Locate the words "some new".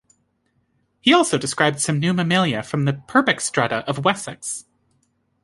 1.79-2.11